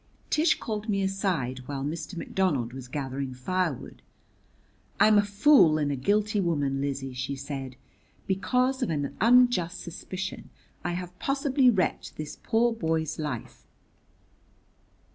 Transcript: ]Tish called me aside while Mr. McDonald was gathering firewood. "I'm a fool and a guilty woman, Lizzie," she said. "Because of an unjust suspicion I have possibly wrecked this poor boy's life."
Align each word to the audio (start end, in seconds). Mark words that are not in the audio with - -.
]Tish 0.31 0.59
called 0.59 0.89
me 0.89 1.03
aside 1.03 1.59
while 1.67 1.83
Mr. 1.83 2.17
McDonald 2.17 2.73
was 2.73 2.87
gathering 2.87 3.35
firewood. 3.35 4.01
"I'm 4.99 5.19
a 5.19 5.23
fool 5.23 5.77
and 5.77 5.91
a 5.91 5.95
guilty 5.95 6.39
woman, 6.39 6.81
Lizzie," 6.81 7.13
she 7.13 7.35
said. 7.35 7.75
"Because 8.25 8.81
of 8.81 8.89
an 8.89 9.15
unjust 9.21 9.79
suspicion 9.81 10.49
I 10.83 10.93
have 10.93 11.19
possibly 11.19 11.69
wrecked 11.69 12.17
this 12.17 12.35
poor 12.35 12.73
boy's 12.73 13.19
life." 13.19 13.67